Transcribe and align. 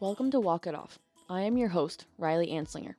Welcome 0.00 0.30
to 0.30 0.40
Walk 0.40 0.66
It 0.66 0.74
Off. 0.74 0.98
I 1.28 1.42
am 1.42 1.58
your 1.58 1.68
host, 1.68 2.06
Riley 2.16 2.46
Anslinger. 2.46 2.94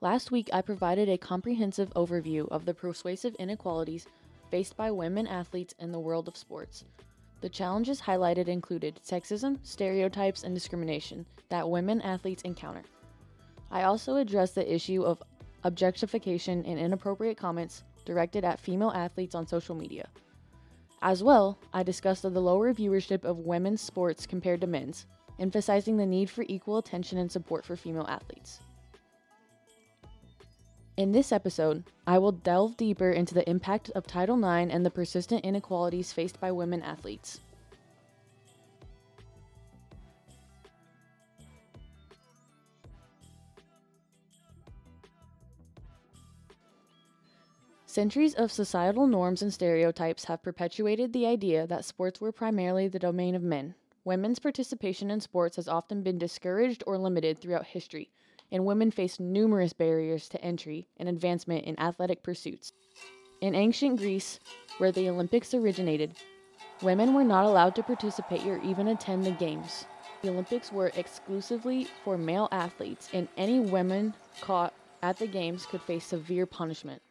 Last 0.00 0.30
week, 0.30 0.48
I 0.50 0.62
provided 0.62 1.10
a 1.10 1.18
comprehensive 1.18 1.92
overview 1.92 2.48
of 2.48 2.64
the 2.64 2.72
persuasive 2.72 3.34
inequalities 3.34 4.06
faced 4.50 4.74
by 4.74 4.90
women 4.90 5.26
athletes 5.26 5.74
in 5.78 5.92
the 5.92 6.00
world 6.00 6.28
of 6.28 6.36
sports. 6.38 6.86
The 7.42 7.50
challenges 7.50 8.00
highlighted 8.00 8.48
included 8.48 8.98
sexism, 9.06 9.58
stereotypes, 9.62 10.42
and 10.42 10.54
discrimination 10.54 11.26
that 11.50 11.68
women 11.68 12.00
athletes 12.00 12.44
encounter. 12.44 12.84
I 13.70 13.82
also 13.82 14.16
addressed 14.16 14.54
the 14.54 14.74
issue 14.74 15.02
of 15.02 15.22
objectification 15.64 16.64
and 16.64 16.78
inappropriate 16.78 17.36
comments 17.36 17.84
directed 18.06 18.42
at 18.42 18.58
female 18.58 18.92
athletes 18.92 19.34
on 19.34 19.46
social 19.46 19.74
media. 19.74 20.08
As 21.02 21.22
well, 21.22 21.58
I 21.74 21.82
discussed 21.82 22.22
the 22.22 22.30
lower 22.30 22.72
viewership 22.72 23.26
of 23.26 23.40
women's 23.40 23.82
sports 23.82 24.26
compared 24.26 24.62
to 24.62 24.66
men's, 24.66 25.04
emphasizing 25.38 25.96
the 25.96 26.06
need 26.06 26.30
for 26.30 26.44
equal 26.48 26.78
attention 26.78 27.18
and 27.18 27.30
support 27.30 27.64
for 27.64 27.76
female 27.76 28.06
athletes. 28.08 28.60
In 30.96 31.12
this 31.12 31.32
episode, 31.32 31.84
I 32.06 32.18
will 32.18 32.32
delve 32.32 32.76
deeper 32.76 33.10
into 33.10 33.34
the 33.34 33.48
impact 33.48 33.90
of 33.94 34.06
Title 34.06 34.36
IX 34.36 34.70
and 34.70 34.84
the 34.84 34.90
persistent 34.90 35.44
inequalities 35.44 36.12
faced 36.12 36.38
by 36.38 36.52
women 36.52 36.82
athletes. 36.82 37.40
Centuries 47.86 48.32
of 48.34 48.50
societal 48.50 49.06
norms 49.06 49.42
and 49.42 49.52
stereotypes 49.52 50.24
have 50.24 50.42
perpetuated 50.42 51.12
the 51.12 51.26
idea 51.26 51.66
that 51.66 51.84
sports 51.84 52.22
were 52.22 52.32
primarily 52.32 52.88
the 52.88 52.98
domain 52.98 53.34
of 53.34 53.42
men. 53.42 53.74
Women's 54.04 54.40
participation 54.40 55.12
in 55.12 55.20
sports 55.20 55.54
has 55.56 55.68
often 55.68 56.02
been 56.02 56.18
discouraged 56.18 56.82
or 56.88 56.98
limited 56.98 57.38
throughout 57.38 57.66
history, 57.66 58.10
and 58.50 58.66
women 58.66 58.90
face 58.90 59.20
numerous 59.20 59.72
barriers 59.72 60.28
to 60.30 60.44
entry 60.44 60.88
and 60.96 61.08
advancement 61.08 61.64
in 61.64 61.78
athletic 61.78 62.24
pursuits. 62.24 62.72
In 63.40 63.54
ancient 63.54 63.98
Greece, 63.98 64.40
where 64.78 64.90
the 64.90 65.08
Olympics 65.08 65.54
originated, 65.54 66.14
women 66.82 67.14
were 67.14 67.22
not 67.22 67.44
allowed 67.44 67.76
to 67.76 67.84
participate 67.84 68.44
or 68.44 68.58
even 68.58 68.88
attend 68.88 69.24
the 69.24 69.30
games. 69.30 69.86
The 70.22 70.30
Olympics 70.30 70.72
were 70.72 70.90
exclusively 70.96 71.86
for 72.02 72.18
male 72.18 72.48
athletes, 72.50 73.08
and 73.12 73.28
any 73.36 73.60
women 73.60 74.14
caught 74.40 74.74
at 75.02 75.16
the 75.18 75.28
games 75.28 75.64
could 75.64 75.82
face 75.82 76.06
severe 76.06 76.46
punishment. 76.46 77.02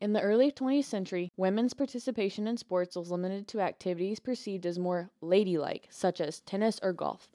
In 0.00 0.12
the 0.12 0.20
early 0.20 0.52
20th 0.52 0.84
century, 0.84 1.32
women's 1.36 1.74
participation 1.74 2.46
in 2.46 2.56
sports 2.56 2.94
was 2.94 3.10
limited 3.10 3.48
to 3.48 3.60
activities 3.60 4.20
perceived 4.20 4.64
as 4.64 4.78
more 4.78 5.10
ladylike, 5.20 5.88
such 5.90 6.20
as 6.20 6.38
tennis 6.40 6.78
or 6.84 6.92
golf. 6.92 7.28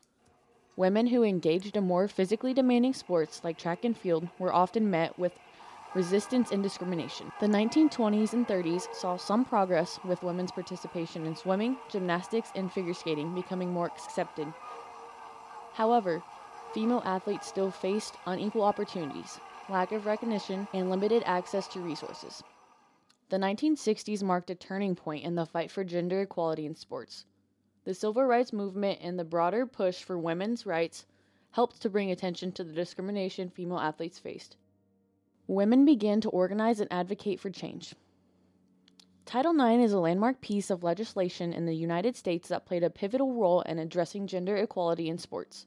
Women 0.78 1.08
who 1.08 1.24
engaged 1.24 1.76
in 1.76 1.84
more 1.84 2.08
physically 2.08 2.54
demanding 2.54 2.94
sports 2.94 3.42
like 3.44 3.58
track 3.58 3.84
and 3.84 3.98
field 3.98 4.30
were 4.40 4.54
often 4.54 4.90
met 4.90 5.20
with 5.20 5.34
resistance 5.94 6.52
and 6.52 6.64
discrimination. 6.64 7.34
The 7.42 7.48
1920s 7.48 8.32
and 8.32 8.48
30s 8.48 8.88
saw 8.96 9.18
some 9.18 9.44
progress 9.44 10.00
with 10.06 10.24
women's 10.24 10.54
participation 10.54 11.26
in 11.26 11.36
swimming, 11.36 11.76
gymnastics, 11.92 12.50
and 12.56 12.72
figure 12.72 12.94
skating 12.94 13.36
becoming 13.36 13.74
more 13.74 13.88
accepted. 13.88 14.48
However, 15.74 16.24
female 16.74 17.02
athletes 17.04 17.46
still 17.46 17.72
faced 17.72 18.16
unequal 18.26 18.64
opportunities, 18.64 19.42
lack 19.70 19.92
of 19.92 20.06
recognition, 20.06 20.68
and 20.74 20.90
limited 20.90 21.24
access 21.26 21.68
to 21.70 21.80
resources. 21.80 22.44
The 23.30 23.38
1960s 23.38 24.22
marked 24.22 24.50
a 24.50 24.56
turning 24.56 24.96
point 24.96 25.24
in 25.24 25.36
the 25.36 25.46
fight 25.46 25.72
for 25.72 25.84
gender 25.84 26.22
equality 26.22 26.66
in 26.66 26.76
sports. 26.76 27.26
The 27.84 27.94
civil 27.94 28.24
rights 28.24 28.54
movement 28.54 29.00
and 29.02 29.18
the 29.18 29.24
broader 29.24 29.66
push 29.66 30.04
for 30.04 30.18
women's 30.18 30.66
rights 30.66 31.06
helped 31.52 31.82
to 31.82 31.90
bring 31.90 32.12
attention 32.12 32.52
to 32.54 32.64
the 32.64 32.74
discrimination 32.74 33.50
female 33.50 33.80
athletes 33.80 34.20
faced. 34.20 34.58
Women 35.48 35.86
began 35.86 36.22
to 36.22 36.30
organize 36.30 36.80
and 36.80 36.92
advocate 36.92 37.40
for 37.40 37.50
change. 37.50 37.96
Title 39.26 39.60
IX 39.60 39.84
is 39.84 39.94
a 39.94 40.00
landmark 40.00 40.42
piece 40.42 40.70
of 40.70 40.84
legislation 40.84 41.54
in 41.54 41.66
the 41.66 41.76
United 41.76 42.16
States 42.16 42.50
that 42.50 42.66
played 42.66 42.84
a 42.84 42.90
pivotal 42.90 43.34
role 43.34 43.62
in 43.62 43.80
addressing 43.80 44.28
gender 44.28 44.56
equality 44.58 45.10
in 45.10 45.18
sports. 45.18 45.66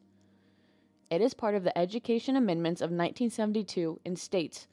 It 1.10 1.20
is 1.20 1.34
part 1.34 1.54
of 1.54 1.64
the 1.64 1.76
Education 1.76 2.36
Amendments 2.36 2.80
of 2.80 2.90
1972 2.90 4.00
and 4.04 4.18
states 4.18 4.66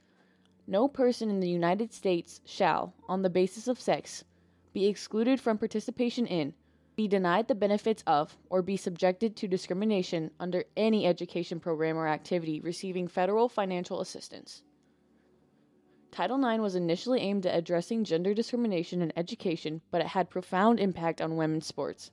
no 0.68 0.88
person 0.88 1.30
in 1.30 1.42
the 1.42 1.50
United 1.50 1.92
States 1.92 2.40
shall, 2.46 2.94
on 3.10 3.22
the 3.22 3.30
basis 3.30 3.68
of 3.68 3.82
sex, 3.82 4.24
be 4.72 4.86
excluded 4.86 5.42
from 5.42 5.58
participation 5.58 6.26
in, 6.26 6.54
be 6.96 7.06
denied 7.06 7.50
the 7.50 7.56
benefits 7.56 8.02
of, 8.08 8.38
or 8.50 8.62
be 8.62 8.78
subjected 8.78 9.36
to 9.36 9.48
discrimination 9.48 10.32
under 10.40 10.64
any 10.78 11.06
education 11.06 11.60
program 11.60 11.98
or 11.98 12.08
activity 12.08 12.62
receiving 12.62 13.10
federal 13.10 13.50
financial 13.50 14.00
assistance. 14.00 14.64
Title 16.12 16.42
IX 16.42 16.62
was 16.62 16.76
initially 16.76 17.20
aimed 17.20 17.46
at 17.46 17.58
addressing 17.58 18.06
gender 18.06 18.34
discrimination 18.34 19.02
in 19.02 19.12
education, 19.18 19.82
but 19.92 20.00
it 20.00 20.08
had 20.08 20.30
profound 20.30 20.80
impact 20.80 21.20
on 21.20 21.36
women's 21.36 21.66
sports. 21.66 22.12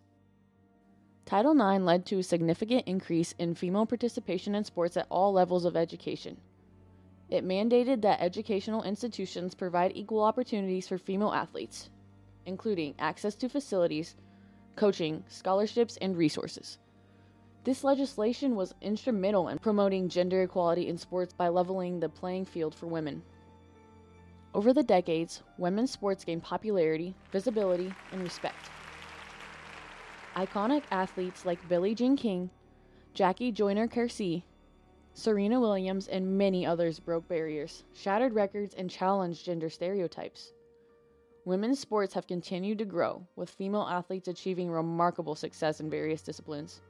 Title 1.30 1.52
IX 1.52 1.84
led 1.84 2.06
to 2.06 2.18
a 2.18 2.24
significant 2.24 2.88
increase 2.88 3.36
in 3.38 3.54
female 3.54 3.86
participation 3.86 4.56
in 4.56 4.64
sports 4.64 4.96
at 4.96 5.06
all 5.10 5.32
levels 5.32 5.64
of 5.64 5.76
education. 5.76 6.36
It 7.28 7.46
mandated 7.46 8.02
that 8.02 8.20
educational 8.20 8.82
institutions 8.82 9.54
provide 9.54 9.92
equal 9.94 10.24
opportunities 10.24 10.88
for 10.88 10.98
female 10.98 11.32
athletes, 11.32 11.88
including 12.46 12.96
access 12.98 13.36
to 13.36 13.48
facilities, 13.48 14.16
coaching, 14.74 15.22
scholarships, 15.28 15.96
and 15.98 16.16
resources. 16.16 16.78
This 17.62 17.84
legislation 17.84 18.56
was 18.56 18.74
instrumental 18.80 19.46
in 19.46 19.60
promoting 19.60 20.08
gender 20.08 20.42
equality 20.42 20.88
in 20.88 20.98
sports 20.98 21.32
by 21.32 21.46
leveling 21.46 22.00
the 22.00 22.08
playing 22.08 22.44
field 22.44 22.74
for 22.74 22.88
women. 22.88 23.22
Over 24.52 24.72
the 24.72 24.82
decades, 24.82 25.44
women's 25.58 25.92
sports 25.92 26.24
gained 26.24 26.42
popularity, 26.42 27.14
visibility, 27.30 27.94
and 28.10 28.20
respect. 28.20 28.68
Iconic 30.36 30.84
athletes 30.90 31.44
like 31.44 31.68
Billie 31.68 31.94
Jean 31.94 32.16
King, 32.16 32.50
Jackie 33.14 33.50
Joyner 33.50 33.88
Kersee, 33.88 34.44
Serena 35.12 35.58
Williams 35.58 36.06
and 36.06 36.38
many 36.38 36.64
others 36.64 37.00
broke 37.00 37.26
barriers, 37.26 37.82
shattered 37.94 38.32
records, 38.32 38.72
and 38.74 38.88
challenged 38.88 39.44
gender 39.44 39.68
stereotypes. 39.68 40.52
Women's 41.44 41.80
sports 41.80 42.14
have 42.14 42.28
continued 42.28 42.78
to 42.78 42.84
grow, 42.84 43.26
with 43.34 43.50
female 43.50 43.88
athletes 43.90 44.28
achieving 44.28 44.70
remarkable 44.70 45.34
success 45.34 45.80
in 45.80 45.90
various 45.90 46.22
disciplines. 46.22 46.80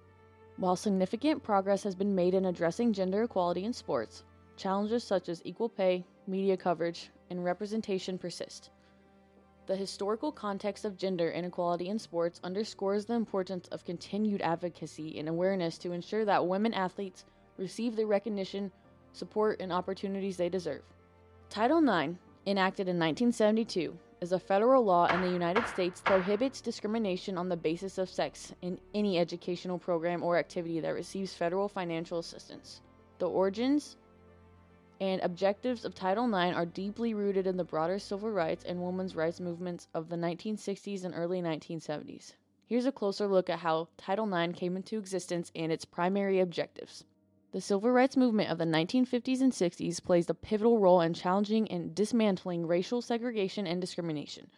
While 0.59 0.77
significant 0.77 1.43
progress 1.43 1.83
has 1.85 1.95
been 1.95 2.15
made 2.15 2.35
in 2.35 2.45
addressing 2.45 2.93
gender 2.93 3.23
equality 3.23 3.65
in 3.65 3.73
sports, 3.73 4.25
challenges 4.57 5.03
such 5.03 5.31
as 5.31 5.41
equal 5.47 5.71
pay, 5.71 6.05
media 6.27 6.59
coverage, 6.59 7.11
and 7.31 7.43
representation 7.43 8.19
persist. 8.19 8.69
The 9.71 9.77
historical 9.77 10.33
context 10.33 10.85
of 10.85 10.97
gender 10.97 11.31
inequality 11.31 11.91
in 11.91 12.01
sports 12.01 12.41
underscores 12.43 13.05
the 13.05 13.15
importance 13.15 13.69
of 13.69 13.85
continued 13.85 14.43
advocacy 14.43 15.17
and 15.17 15.29
awareness 15.29 15.79
to 15.79 15.93
ensure 15.93 16.25
that 16.25 16.45
women 16.45 16.75
athletes 16.75 17.25
receive 17.57 17.95
the 17.95 18.05
recognition, 18.05 18.73
support, 19.13 19.61
and 19.61 19.73
opportunities 19.73 20.37
they 20.37 20.49
deserve. 20.49 20.83
Title 21.51 21.79
IX, 21.79 22.17
enacted 22.47 22.89
in 22.89 22.99
1972, 22.99 23.97
is 24.21 24.33
a 24.33 24.41
federal 24.41 24.83
law 24.85 25.07
in 25.07 25.21
the 25.23 25.31
United 25.31 25.65
States 25.69 26.01
that 26.01 26.15
prohibits 26.15 26.61
discrimination 26.61 27.39
on 27.39 27.49
the 27.49 27.57
basis 27.57 27.97
of 27.97 28.11
sex 28.11 28.53
in 28.63 28.77
any 28.93 29.21
educational 29.21 29.79
program 29.79 30.25
or 30.25 30.37
activity 30.37 30.81
that 30.81 30.95
receives 30.95 31.33
federal 31.33 31.69
financial 31.69 32.19
assistance. 32.19 32.81
The 33.21 33.29
origins 33.29 33.99
and 35.01 35.21
objectives 35.23 35.85
of 35.85 35.95
Title 35.95 36.27
IX 36.27 36.55
are 36.55 36.67
deeply 36.67 37.15
rooted 37.15 37.47
in 37.47 37.57
the 37.57 37.65
broader 37.65 37.99
civil 37.99 38.31
rights 38.31 38.65
and 38.65 38.83
women's 38.83 39.17
rights 39.17 39.41
movements 39.41 39.89
of 39.95 40.11
the 40.11 40.17
1960s 40.17 41.05
and 41.05 41.15
early 41.15 41.41
1970s. 41.41 42.35
Here's 42.67 42.87
a 42.87 42.93
closer 42.93 43.27
look 43.27 43.49
at 43.49 43.61
how 43.61 43.89
Title 43.97 44.33
IX 44.33 44.57
came 44.57 44.77
into 44.77 44.99
existence 44.99 45.51
and 45.55 45.73
its 45.73 45.85
primary 45.85 46.39
objectives. 46.39 47.05
The 47.53 47.61
civil 47.61 47.91
rights 47.91 48.17
movement 48.17 48.51
of 48.51 48.59
the 48.59 48.65
1950s 48.65 49.41
and 49.41 49.53
60s 49.53 50.05
plays 50.05 50.31
a 50.31 50.35
pivotal 50.35 50.79
role 50.79 51.01
in 51.01 51.15
challenging 51.15 51.69
and 51.69 51.95
dismantling 51.95 52.67
racial 52.67 53.03
segregation 53.03 53.67
and 53.67 53.81
discrimination. 53.81 54.51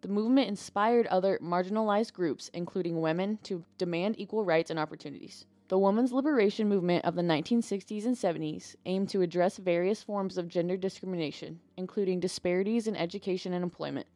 The 0.00 0.08
movement 0.08 0.48
inspired 0.48 1.06
other 1.08 1.38
marginalized 1.42 2.14
groups, 2.14 2.48
including 2.54 3.02
women, 3.02 3.38
to 3.42 3.64
demand 3.76 4.18
equal 4.18 4.44
rights 4.46 4.70
and 4.70 4.78
opportunities. 4.78 5.44
The 5.70 5.78
women's 5.78 6.12
liberation 6.12 6.68
movement 6.68 7.04
of 7.04 7.14
the 7.14 7.22
1960s 7.22 8.04
and 8.04 8.16
70s 8.16 8.74
aimed 8.86 9.08
to 9.10 9.22
address 9.22 9.56
various 9.56 10.02
forms 10.02 10.36
of 10.36 10.48
gender 10.48 10.76
discrimination, 10.76 11.60
including 11.76 12.18
disparities 12.18 12.88
in 12.88 12.96
education 12.96 13.52
and 13.52 13.62
employment. 13.62 14.08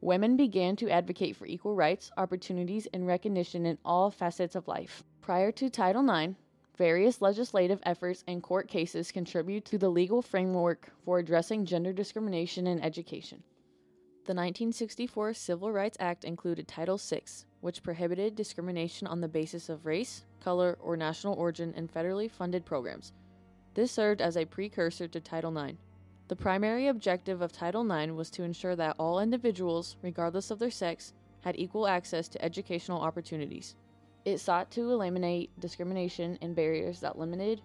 Women 0.00 0.38
began 0.38 0.76
to 0.76 0.88
advocate 0.88 1.36
for 1.36 1.44
equal 1.44 1.74
rights, 1.74 2.10
opportunities, 2.16 2.88
and 2.94 3.06
recognition 3.06 3.66
in 3.66 3.76
all 3.84 4.10
facets 4.10 4.54
of 4.56 4.66
life. 4.66 5.04
Prior 5.20 5.52
to 5.52 5.68
Title 5.68 6.08
IX, 6.08 6.36
Various 6.78 7.20
legislative 7.20 7.80
efforts 7.84 8.24
and 8.26 8.42
court 8.42 8.66
cases 8.66 9.12
contribute 9.12 9.66
to 9.66 9.76
the 9.76 9.90
legal 9.90 10.22
framework 10.22 10.90
for 11.04 11.18
addressing 11.18 11.66
gender 11.66 11.92
discrimination 11.92 12.66
in 12.66 12.80
education. 12.80 13.42
The 14.24 14.30
1964 14.30 15.34
Civil 15.34 15.70
Rights 15.70 15.98
Act 16.00 16.24
included 16.24 16.66
Title 16.66 16.96
VI, 16.96 17.24
which 17.60 17.82
prohibited 17.82 18.34
discrimination 18.34 19.06
on 19.06 19.20
the 19.20 19.28
basis 19.28 19.68
of 19.68 19.84
race, 19.84 20.24
color, 20.40 20.78
or 20.80 20.96
national 20.96 21.34
origin 21.34 21.74
in 21.74 21.88
federally 21.88 22.30
funded 22.30 22.64
programs. 22.64 23.12
This 23.74 23.92
served 23.92 24.22
as 24.22 24.38
a 24.38 24.46
precursor 24.46 25.06
to 25.08 25.20
Title 25.20 25.54
IX. 25.54 25.76
The 26.28 26.36
primary 26.36 26.86
objective 26.88 27.42
of 27.42 27.52
Title 27.52 27.84
IX 27.92 28.12
was 28.12 28.30
to 28.30 28.44
ensure 28.44 28.74
that 28.76 28.96
all 28.98 29.20
individuals, 29.20 29.96
regardless 30.00 30.50
of 30.50 30.58
their 30.58 30.70
sex, 30.70 31.12
had 31.42 31.58
equal 31.58 31.86
access 31.86 32.26
to 32.28 32.42
educational 32.42 33.02
opportunities. 33.02 33.76
It 34.24 34.38
sought 34.38 34.70
to 34.70 34.90
eliminate 34.90 35.50
discrimination 35.60 36.38
and 36.40 36.56
barriers 36.56 36.98
that 37.00 37.18
limited 37.18 37.60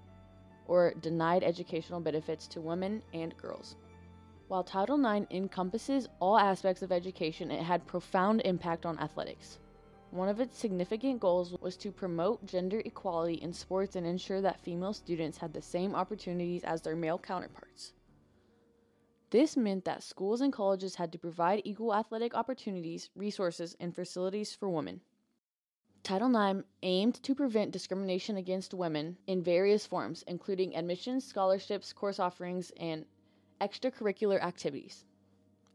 or 0.67 0.93
denied 0.99 1.41
educational 1.41 2.01
benefits 2.01 2.47
to 2.47 2.59
women 2.59 3.01
and 3.13 3.37
girls. 3.37 3.77
While 4.49 4.63
Title 4.63 5.05
IX 5.05 5.27
encompasses 5.29 6.09
all 6.19 6.35
aspects 6.35 6.81
of 6.81 6.91
education, 6.91 7.51
it 7.51 7.61
had 7.61 7.85
profound 7.85 8.41
impact 8.43 8.83
on 8.83 8.97
athletics. 8.97 9.59
One 10.09 10.27
of 10.27 10.39
its 10.39 10.57
significant 10.57 11.19
goals 11.19 11.55
was 11.61 11.77
to 11.77 11.91
promote 11.91 12.47
gender 12.47 12.81
equality 12.83 13.35
in 13.35 13.53
sports 13.53 13.95
and 13.95 14.07
ensure 14.07 14.41
that 14.41 14.59
female 14.59 14.93
students 14.93 15.37
had 15.37 15.53
the 15.53 15.61
same 15.61 15.93
opportunities 15.93 16.63
as 16.63 16.81
their 16.81 16.95
male 16.95 17.19
counterparts. 17.19 17.93
This 19.29 19.55
meant 19.55 19.85
that 19.85 20.01
schools 20.01 20.41
and 20.41 20.51
colleges 20.51 20.95
had 20.95 21.11
to 21.11 21.19
provide 21.19 21.61
equal 21.63 21.93
athletic 21.93 22.33
opportunities, 22.33 23.11
resources, 23.15 23.77
and 23.79 23.93
facilities 23.93 24.55
for 24.55 24.67
women. 24.67 25.01
Title 26.01 26.35
IX 26.35 26.63
aimed 26.81 27.21
to 27.21 27.35
prevent 27.35 27.69
discrimination 27.69 28.35
against 28.35 28.73
women 28.73 29.19
in 29.27 29.43
various 29.43 29.85
forms, 29.85 30.23
including 30.25 30.75
admissions, 30.75 31.23
scholarships, 31.23 31.93
course 31.93 32.17
offerings, 32.17 32.71
and 32.77 33.05
extracurricular 33.61 34.41
activities. 34.41 35.05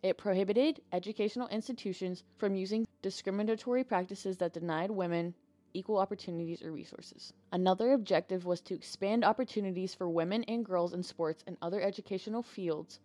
It 0.02 0.19
prohibited 0.19 0.82
educational 0.92 1.48
institutions 1.48 2.25
from 2.36 2.54
using 2.54 2.86
discriminatory 3.02 3.84
practices 3.84 4.36
that 4.38 4.52
denied 4.52 4.90
women 4.90 5.34
equal 5.72 5.98
opportunities 5.98 6.62
or 6.62 6.72
resources. 6.72 7.32
Another 7.52 7.92
objective 7.92 8.46
was 8.46 8.60
to 8.62 8.75
expand 8.75 9.25
opportunities 9.25 9.94
for 9.94 10.08
women 10.08 10.44
and 10.44 10.64
girls 10.64 10.94
in 10.94 11.02
sports 11.02 11.42
and 11.46 11.56
other 11.60 11.81
educational 11.81 12.42
fields 12.42 13.00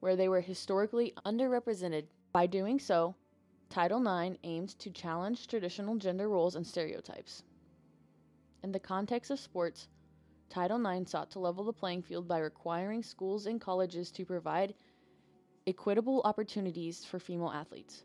where 0.00 0.16
they 0.16 0.28
were 0.28 0.40
historically 0.40 1.12
underrepresented. 1.24 2.04
By 2.32 2.46
doing 2.46 2.78
so, 2.78 3.14
Title 3.68 4.06
IX 4.06 4.36
aimed 4.44 4.78
to 4.78 4.90
challenge 4.90 5.46
traditional 5.46 5.96
gender 5.96 6.28
roles 6.28 6.54
and 6.54 6.66
stereotypes. 6.66 7.42
In 8.62 8.72
the 8.72 8.78
context 8.78 9.30
of 9.30 9.40
sports, 9.40 9.88
Title 10.52 10.86
IX 10.86 11.10
sought 11.10 11.30
to 11.30 11.38
level 11.38 11.64
the 11.64 11.72
playing 11.72 12.02
field 12.02 12.28
by 12.28 12.38
requiring 12.38 13.02
schools 13.02 13.46
and 13.46 13.58
colleges 13.58 14.10
to 14.10 14.26
provide 14.26 14.74
equitable 15.66 16.20
opportunities 16.26 17.06
for 17.06 17.18
female 17.18 17.48
athletes. 17.48 18.04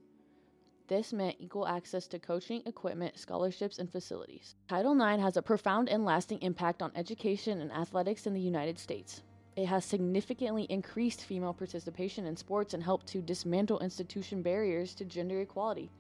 This 0.88 1.12
meant 1.12 1.36
equal 1.40 1.68
access 1.68 2.08
to 2.08 2.20
coaching, 2.20 2.64
equipment, 2.66 3.20
scholarships, 3.20 3.80
and 3.80 3.92
facilities. 3.92 4.56
Title 4.70 4.94
IX 4.94 5.22
has 5.22 5.36
a 5.36 5.42
profound 5.42 5.90
and 5.90 6.06
lasting 6.06 6.42
impact 6.42 6.82
on 6.82 6.94
education 6.96 7.60
and 7.60 7.70
athletics 7.70 8.26
in 8.26 8.34
the 8.34 8.40
United 8.40 8.80
States. 8.80 9.24
It 9.58 9.66
has 9.66 9.84
significantly 9.84 10.64
increased 10.70 11.26
female 11.26 11.54
participation 11.54 12.26
in 12.26 12.38
sports 12.38 12.74
and 12.74 12.82
helped 12.82 13.08
to 13.08 13.22
dismantle 13.22 13.80
institution 13.82 14.42
barriers 14.42 14.96
to 14.96 15.04
gender 15.04 15.42
equality. 15.42 15.92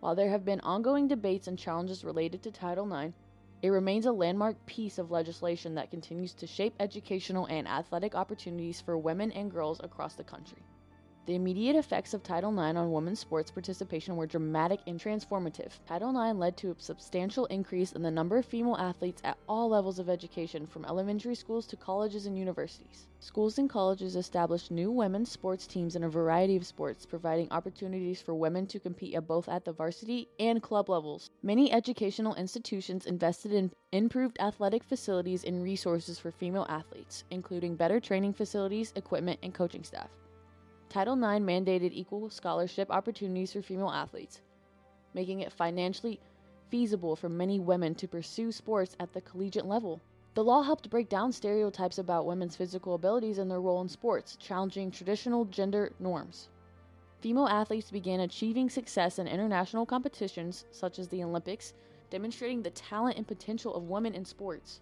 While 0.00 0.16
there 0.16 0.30
have 0.30 0.44
been 0.44 0.60
ongoing 0.62 1.06
debates 1.06 1.46
and 1.46 1.56
challenges 1.56 2.02
related 2.02 2.42
to 2.42 2.50
Title 2.50 2.92
IX, 2.92 3.14
it 3.62 3.70
remains 3.70 4.06
a 4.06 4.12
landmark 4.12 4.64
piece 4.66 4.98
of 4.98 5.10
legislation 5.10 5.74
that 5.74 5.90
continues 5.90 6.32
to 6.34 6.46
shape 6.46 6.74
educational 6.78 7.46
and 7.46 7.66
athletic 7.66 8.14
opportunities 8.14 8.80
for 8.80 8.96
women 8.96 9.32
and 9.32 9.50
girls 9.50 9.80
across 9.82 10.14
the 10.14 10.24
country. 10.24 10.62
The 11.28 11.34
immediate 11.34 11.76
effects 11.76 12.14
of 12.14 12.22
Title 12.22 12.58
IX 12.58 12.78
on 12.78 12.90
women's 12.90 13.18
sports 13.18 13.50
participation 13.50 14.16
were 14.16 14.26
dramatic 14.26 14.80
and 14.86 14.98
transformative. 14.98 15.72
Title 15.86 16.18
IX 16.18 16.38
led 16.38 16.56
to 16.56 16.70
a 16.70 16.74
substantial 16.78 17.44
increase 17.46 17.92
in 17.92 18.00
the 18.00 18.10
number 18.10 18.38
of 18.38 18.46
female 18.46 18.78
athletes 18.78 19.20
at 19.24 19.36
all 19.46 19.68
levels 19.68 19.98
of 19.98 20.08
education, 20.08 20.66
from 20.66 20.86
elementary 20.86 21.34
schools 21.34 21.66
to 21.66 21.76
colleges 21.76 22.24
and 22.24 22.38
universities. 22.38 23.08
Schools 23.20 23.58
and 23.58 23.68
colleges 23.68 24.16
established 24.16 24.70
new 24.70 24.90
women's 24.90 25.30
sports 25.30 25.66
teams 25.66 25.96
in 25.96 26.04
a 26.04 26.08
variety 26.08 26.56
of 26.56 26.64
sports, 26.64 27.04
providing 27.04 27.48
opportunities 27.50 28.22
for 28.22 28.34
women 28.34 28.66
to 28.66 28.80
compete 28.80 29.14
at 29.14 29.26
both 29.26 29.50
at 29.50 29.66
the 29.66 29.72
varsity 29.74 30.30
and 30.40 30.62
club 30.62 30.88
levels. 30.88 31.28
Many 31.42 31.70
educational 31.70 32.36
institutions 32.36 33.04
invested 33.04 33.52
in 33.52 33.70
improved 33.92 34.40
athletic 34.40 34.82
facilities 34.82 35.44
and 35.44 35.62
resources 35.62 36.18
for 36.18 36.30
female 36.30 36.64
athletes, 36.70 37.24
including 37.30 37.76
better 37.76 38.00
training 38.00 38.32
facilities, 38.32 38.94
equipment, 38.96 39.38
and 39.42 39.52
coaching 39.52 39.84
staff. 39.84 40.08
Title 40.88 41.14
IX 41.14 41.44
mandated 41.44 41.90
equal 41.92 42.30
scholarship 42.30 42.90
opportunities 42.90 43.52
for 43.52 43.60
female 43.60 43.90
athletes, 43.90 44.40
making 45.12 45.40
it 45.40 45.52
financially 45.52 46.18
feasible 46.70 47.14
for 47.14 47.28
many 47.28 47.60
women 47.60 47.94
to 47.94 48.08
pursue 48.08 48.50
sports 48.50 48.96
at 48.98 49.12
the 49.12 49.20
collegiate 49.20 49.66
level. 49.66 50.00
The 50.34 50.44
law 50.44 50.62
helped 50.62 50.88
break 50.88 51.08
down 51.08 51.32
stereotypes 51.32 51.98
about 51.98 52.24
women's 52.26 52.56
physical 52.56 52.94
abilities 52.94 53.38
and 53.38 53.50
their 53.50 53.60
role 53.60 53.82
in 53.82 53.88
sports, 53.88 54.36
challenging 54.36 54.90
traditional 54.90 55.44
gender 55.46 55.92
norms. 55.98 56.48
Female 57.20 57.48
athletes 57.48 57.90
began 57.90 58.20
achieving 58.20 58.70
success 58.70 59.18
in 59.18 59.26
international 59.26 59.84
competitions 59.84 60.64
such 60.70 60.98
as 60.98 61.08
the 61.08 61.22
Olympics, 61.22 61.74
demonstrating 62.10 62.62
the 62.62 62.70
talent 62.70 63.16
and 63.16 63.26
potential 63.26 63.74
of 63.74 63.90
women 63.90 64.14
in 64.14 64.24
sports. 64.24 64.80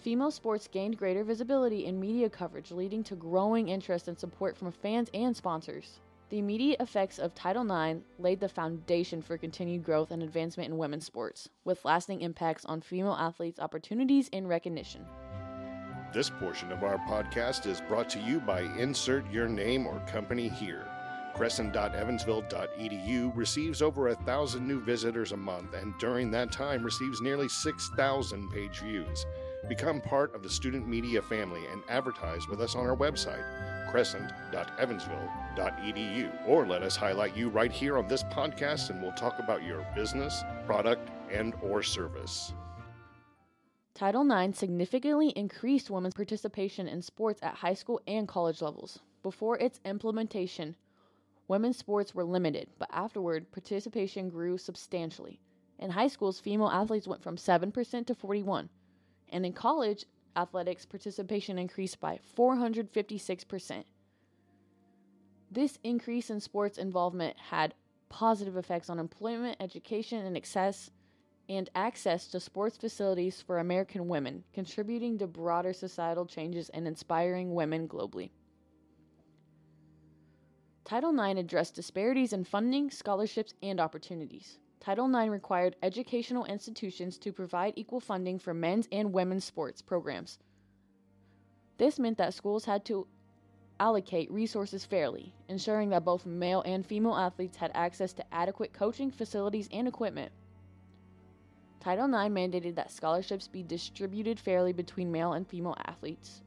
Female 0.00 0.30
sports 0.30 0.66
gained 0.66 0.96
greater 0.96 1.22
visibility 1.22 1.84
in 1.84 2.00
media 2.00 2.30
coverage, 2.30 2.70
leading 2.70 3.04
to 3.04 3.14
growing 3.14 3.68
interest 3.68 4.08
and 4.08 4.18
support 4.18 4.56
from 4.56 4.72
fans 4.72 5.10
and 5.12 5.36
sponsors. 5.36 6.00
The 6.30 6.38
immediate 6.38 6.80
effects 6.80 7.18
of 7.18 7.34
Title 7.34 7.70
IX 7.70 8.00
laid 8.18 8.40
the 8.40 8.48
foundation 8.48 9.20
for 9.20 9.36
continued 9.36 9.84
growth 9.84 10.10
and 10.10 10.22
advancement 10.22 10.70
in 10.70 10.78
women's 10.78 11.04
sports, 11.04 11.50
with 11.64 11.84
lasting 11.84 12.22
impacts 12.22 12.64
on 12.64 12.80
female 12.80 13.12
athletes' 13.12 13.60
opportunities 13.60 14.30
and 14.32 14.48
recognition. 14.48 15.04
This 16.14 16.30
portion 16.30 16.72
of 16.72 16.82
our 16.82 16.96
podcast 17.06 17.66
is 17.66 17.82
brought 17.82 18.08
to 18.10 18.20
you 18.20 18.40
by 18.40 18.62
Insert 18.78 19.30
Your 19.30 19.48
Name 19.48 19.86
or 19.86 20.00
Company 20.06 20.48
Here. 20.48 20.86
Crescent.evansville.edu 21.34 23.36
receives 23.36 23.82
over 23.82 24.08
a 24.08 24.14
thousand 24.14 24.66
new 24.66 24.80
visitors 24.80 25.32
a 25.32 25.36
month 25.36 25.74
and 25.74 25.92
during 25.98 26.30
that 26.30 26.50
time 26.50 26.82
receives 26.82 27.20
nearly 27.20 27.50
6,000 27.50 28.50
page 28.50 28.78
views. 28.78 29.26
Become 29.68 30.00
part 30.00 30.34
of 30.34 30.42
the 30.42 30.48
student 30.48 30.88
media 30.88 31.20
family 31.20 31.60
and 31.70 31.82
advertise 31.88 32.48
with 32.48 32.62
us 32.62 32.74
on 32.74 32.86
our 32.86 32.96
website, 32.96 33.44
crescent.evansville.edu, 33.90 36.48
or 36.48 36.66
let 36.66 36.82
us 36.82 36.96
highlight 36.96 37.36
you 37.36 37.50
right 37.50 37.70
here 37.70 37.98
on 37.98 38.08
this 38.08 38.24
podcast 38.24 38.88
and 38.88 39.02
we'll 39.02 39.12
talk 39.12 39.38
about 39.38 39.62
your 39.62 39.86
business, 39.94 40.42
product, 40.64 41.10
and 41.30 41.52
or 41.62 41.82
service. 41.82 42.54
Title 43.94 44.26
IX 44.32 44.58
significantly 44.58 45.28
increased 45.36 45.90
women's 45.90 46.14
participation 46.14 46.88
in 46.88 47.02
sports 47.02 47.42
at 47.42 47.56
high 47.56 47.74
school 47.74 48.00
and 48.06 48.26
college 48.26 48.62
levels. 48.62 49.00
Before 49.22 49.58
its 49.58 49.78
implementation, 49.84 50.74
women's 51.48 51.76
sports 51.76 52.14
were 52.14 52.24
limited, 52.24 52.70
but 52.78 52.88
afterward, 52.92 53.52
participation 53.52 54.30
grew 54.30 54.56
substantially. 54.56 55.38
In 55.78 55.90
high 55.90 56.08
schools, 56.08 56.40
female 56.40 56.68
athletes 56.68 57.06
went 57.06 57.22
from 57.22 57.36
7% 57.36 58.06
to 58.06 58.14
41 58.14 58.70
and 59.30 59.46
in 59.46 59.52
college 59.52 60.04
athletics, 60.36 60.86
participation 60.86 61.58
increased 61.58 62.00
by 62.00 62.18
456%. 62.36 63.84
This 65.50 65.78
increase 65.82 66.30
in 66.30 66.40
sports 66.40 66.78
involvement 66.78 67.36
had 67.38 67.74
positive 68.08 68.56
effects 68.56 68.88
on 68.88 68.98
employment, 68.98 69.56
education, 69.60 70.24
and 70.24 70.36
access 70.36 70.90
and 71.48 71.68
access 71.74 72.28
to 72.28 72.38
sports 72.38 72.76
facilities 72.76 73.42
for 73.42 73.58
American 73.58 74.06
women, 74.06 74.44
contributing 74.54 75.18
to 75.18 75.26
broader 75.26 75.72
societal 75.72 76.24
changes 76.24 76.68
and 76.68 76.86
inspiring 76.86 77.54
women 77.54 77.88
globally. 77.88 78.30
Title 80.84 81.18
IX 81.18 81.40
addressed 81.40 81.74
disparities 81.74 82.32
in 82.32 82.44
funding, 82.44 82.88
scholarships, 82.88 83.54
and 83.64 83.80
opportunities. 83.80 84.58
Title 84.80 85.14
IX 85.14 85.30
required 85.30 85.76
educational 85.82 86.46
institutions 86.46 87.18
to 87.18 87.32
provide 87.32 87.74
equal 87.76 88.00
funding 88.00 88.38
for 88.38 88.54
men's 88.54 88.88
and 88.90 89.12
women's 89.12 89.44
sports 89.44 89.82
programs. 89.82 90.38
This 91.76 91.98
meant 91.98 92.16
that 92.16 92.32
schools 92.32 92.64
had 92.64 92.86
to 92.86 93.06
allocate 93.78 94.30
resources 94.30 94.86
fairly, 94.86 95.34
ensuring 95.48 95.90
that 95.90 96.04
both 96.04 96.24
male 96.24 96.62
and 96.62 96.84
female 96.84 97.14
athletes 97.14 97.58
had 97.58 97.70
access 97.74 98.14
to 98.14 98.34
adequate 98.34 98.72
coaching, 98.72 99.10
facilities, 99.10 99.68
and 99.70 99.86
equipment. 99.86 100.32
Title 101.80 102.06
IX 102.06 102.34
mandated 102.34 102.74
that 102.74 102.90
scholarships 102.90 103.48
be 103.48 103.62
distributed 103.62 104.40
fairly 104.40 104.72
between 104.72 105.12
male 105.12 105.34
and 105.34 105.46
female 105.46 105.76
athletes. 105.86 106.42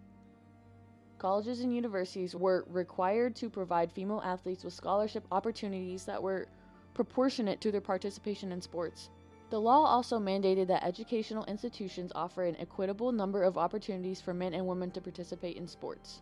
Colleges 1.20 1.62
and 1.62 1.74
universities 1.74 2.36
were 2.36 2.66
required 2.68 3.36
to 3.36 3.50
provide 3.50 3.92
female 3.92 4.22
athletes 4.24 4.63
with 4.63 4.74
scholarship 4.74 5.25
opportunities 5.32 6.06
that 6.06 6.22
were 6.22 6.48
proportionate 6.94 7.62
to 7.62 7.72
their 7.72 7.82
participation 7.82 8.52
in 8.52 8.62
sports. 8.62 9.10
The 9.50 9.60
law 9.60 9.86
also 9.86 10.20
mandated 10.20 10.68
that 10.68 10.84
educational 10.84 11.46
institutions 11.46 12.12
offer 12.16 12.44
an 12.44 12.56
equitable 12.60 13.12
number 13.12 13.44
of 13.44 13.58
opportunities 13.58 14.20
for 14.20 14.34
men 14.34 14.54
and 14.54 14.66
women 14.66 14.92
to 14.92 15.02
participate 15.02 15.58
in 15.58 15.68
sports. 15.68 16.22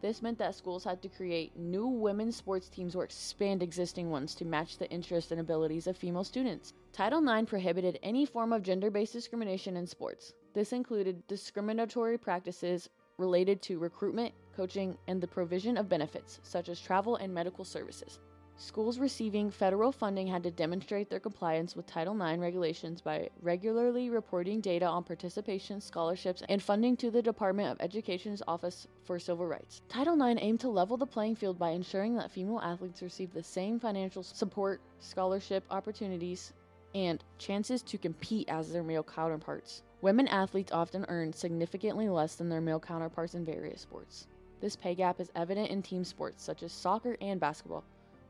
This 0.00 0.20
meant 0.20 0.36
that 0.38 0.54
schools 0.54 0.84
had 0.84 1.00
to 1.02 1.08
create 1.08 1.56
new 1.56 1.86
women's 1.86 2.36
sports 2.36 2.68
teams 2.68 2.94
or 2.94 3.04
expand 3.04 3.62
existing 3.62 4.10
ones 4.10 4.34
to 4.34 4.44
match 4.44 4.76
the 4.76 4.90
interests 4.90 5.30
and 5.30 5.40
abilities 5.40 5.86
of 5.86 5.96
female 5.96 6.24
students. 6.24 6.74
Title 6.92 7.26
IX 7.26 7.48
prohibited 7.48 7.98
any 8.02 8.26
form 8.26 8.52
of 8.52 8.62
gender 8.62 8.90
based 8.90 9.14
discrimination 9.14 9.76
in 9.78 9.86
sports. 9.86 10.34
This 10.52 10.72
included 10.72 11.26
discriminatory 11.26 12.18
practices 12.18 12.90
related 13.16 13.62
to 13.62 13.78
recruitment, 13.78 14.34
coaching, 14.54 14.98
and 15.08 15.20
the 15.20 15.26
provision 15.26 15.76
of 15.76 15.88
benefits, 15.88 16.40
such 16.42 16.68
as 16.68 16.80
travel 16.80 17.16
and 17.16 17.32
medical 17.32 17.64
services. 17.64 18.20
Schools 18.56 19.00
receiving 19.00 19.50
federal 19.50 19.90
funding 19.90 20.28
had 20.28 20.44
to 20.44 20.50
demonstrate 20.50 21.10
their 21.10 21.18
compliance 21.18 21.74
with 21.74 21.86
Title 21.86 22.14
IX 22.14 22.38
regulations 22.38 23.00
by 23.00 23.28
regularly 23.42 24.10
reporting 24.10 24.60
data 24.60 24.86
on 24.86 25.02
participation, 25.02 25.80
scholarships, 25.80 26.40
and 26.48 26.62
funding 26.62 26.96
to 26.98 27.10
the 27.10 27.20
Department 27.20 27.68
of 27.68 27.80
Education's 27.80 28.42
Office 28.46 28.86
for 29.02 29.18
Civil 29.18 29.48
Rights. 29.48 29.82
Title 29.88 30.22
IX 30.22 30.40
aimed 30.40 30.60
to 30.60 30.68
level 30.68 30.96
the 30.96 31.04
playing 31.04 31.34
field 31.34 31.58
by 31.58 31.70
ensuring 31.70 32.14
that 32.14 32.30
female 32.30 32.60
athletes 32.60 33.02
receive 33.02 33.32
the 33.32 33.42
same 33.42 33.80
financial 33.80 34.22
support, 34.22 34.80
scholarship 35.00 35.64
opportunities, 35.72 36.52
and 36.94 37.24
chances 37.38 37.82
to 37.82 37.98
compete 37.98 38.48
as 38.48 38.72
their 38.72 38.84
male 38.84 39.02
counterparts. 39.02 39.82
Women 40.00 40.28
athletes 40.28 40.70
often 40.70 41.04
earn 41.08 41.32
significantly 41.32 42.08
less 42.08 42.36
than 42.36 42.48
their 42.48 42.60
male 42.60 42.78
counterparts 42.78 43.34
in 43.34 43.44
various 43.44 43.80
sports. 43.80 44.28
This 44.60 44.76
pay 44.76 44.94
gap 44.94 45.20
is 45.20 45.32
evident 45.34 45.70
in 45.70 45.82
team 45.82 46.04
sports 46.04 46.44
such 46.44 46.62
as 46.62 46.72
soccer 46.72 47.16
and 47.20 47.40
basketball 47.40 47.84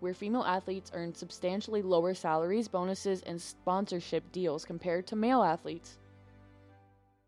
where 0.05 0.13
female 0.13 0.45
athletes 0.45 0.91
earn 0.93 1.15
substantially 1.15 1.81
lower 1.81 2.13
salaries, 2.13 2.69
bonuses, 2.69 3.23
and 3.23 3.41
sponsorship 3.41 4.31
deals 4.33 4.63
compared 4.63 5.07
to 5.07 5.17
male 5.17 5.43
athletes. 5.43 5.97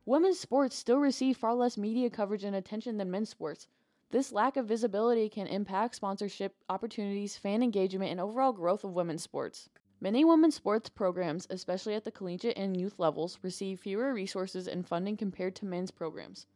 Women's 0.04 0.38
sports 0.38 0.76
still 0.76 0.98
receive 0.98 1.38
far 1.38 1.54
less 1.54 1.78
media 1.78 2.10
coverage 2.10 2.44
and 2.44 2.54
attention 2.54 2.98
than 2.98 3.10
men's 3.10 3.30
sports. 3.30 3.66
This 4.10 4.30
lack 4.30 4.58
of 4.58 4.68
visibility 4.68 5.30
can 5.30 5.46
impact 5.46 5.94
sponsorship 5.94 6.54
opportunities, 6.68 7.38
fan 7.38 7.62
engagement, 7.62 8.10
and 8.10 8.20
overall 8.20 8.52
growth 8.52 8.84
of 8.84 8.94
women's 8.94 9.22
sports. 9.22 9.70
Many 9.98 10.22
women's 10.22 10.56
sports 10.56 10.90
programs, 10.90 11.46
especially 11.48 11.94
at 11.94 12.04
the 12.04 12.10
collegiate 12.10 12.58
and 12.58 12.78
youth 12.78 12.98
levels, 12.98 13.38
receive 13.40 13.80
fewer 13.80 14.12
resources 14.12 14.68
and 14.68 14.86
funding 14.86 15.16
compared 15.16 15.56
to 15.56 15.64
men's 15.64 15.90
programs. 15.90 16.46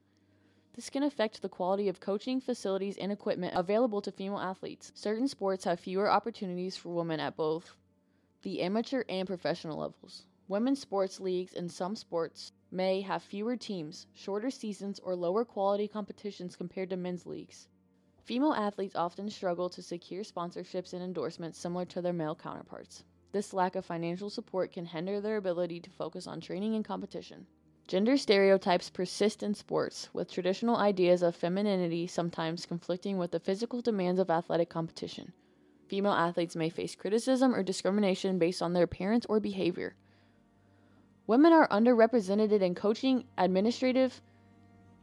This 0.80 0.88
can 0.88 1.02
affect 1.02 1.42
the 1.42 1.48
quality 1.50 1.88
of 1.88 2.00
coaching, 2.00 2.40
facilities, 2.40 2.96
and 2.96 3.12
equipment 3.12 3.52
available 3.54 4.00
to 4.00 4.10
female 4.10 4.38
athletes. 4.38 4.92
Certain 4.94 5.28
sports 5.28 5.64
have 5.64 5.78
fewer 5.78 6.10
opportunities 6.10 6.74
for 6.74 6.88
women 6.88 7.20
at 7.20 7.36
both 7.36 7.76
the 8.40 8.62
amateur 8.62 9.04
and 9.06 9.28
professional 9.28 9.76
levels. 9.76 10.24
Women's 10.48 10.80
sports 10.80 11.20
leagues 11.20 11.52
in 11.52 11.68
some 11.68 11.94
sports 11.94 12.52
may 12.70 13.02
have 13.02 13.22
fewer 13.22 13.58
teams, 13.58 14.06
shorter 14.14 14.50
seasons, 14.50 14.98
or 15.00 15.14
lower 15.14 15.44
quality 15.44 15.86
competitions 15.86 16.56
compared 16.56 16.88
to 16.88 16.96
men's 16.96 17.26
leagues. 17.26 17.68
Female 18.24 18.54
athletes 18.54 18.96
often 18.96 19.28
struggle 19.28 19.68
to 19.68 19.82
secure 19.82 20.22
sponsorships 20.22 20.94
and 20.94 21.02
endorsements 21.02 21.58
similar 21.58 21.84
to 21.84 22.00
their 22.00 22.14
male 22.14 22.34
counterparts. 22.34 23.04
This 23.32 23.52
lack 23.52 23.76
of 23.76 23.84
financial 23.84 24.30
support 24.30 24.72
can 24.72 24.86
hinder 24.86 25.20
their 25.20 25.36
ability 25.36 25.80
to 25.80 25.90
focus 25.90 26.26
on 26.26 26.40
training 26.40 26.74
and 26.74 26.86
competition. 26.86 27.46
Gender 27.90 28.16
stereotypes 28.16 28.88
persist 28.88 29.42
in 29.42 29.52
sports, 29.52 30.10
with 30.12 30.30
traditional 30.30 30.76
ideas 30.76 31.24
of 31.24 31.34
femininity 31.34 32.06
sometimes 32.06 32.64
conflicting 32.64 33.18
with 33.18 33.32
the 33.32 33.40
physical 33.40 33.82
demands 33.82 34.20
of 34.20 34.30
athletic 34.30 34.70
competition. 34.70 35.32
Female 35.88 36.12
athletes 36.12 36.54
may 36.54 36.68
face 36.68 36.94
criticism 36.94 37.52
or 37.52 37.64
discrimination 37.64 38.38
based 38.38 38.62
on 38.62 38.74
their 38.74 38.84
appearance 38.84 39.26
or 39.28 39.40
behavior. 39.40 39.96
Women 41.26 41.52
are 41.52 41.66
underrepresented 41.66 42.62
in 42.62 42.76
coaching, 42.76 43.24
administrative, 43.36 44.22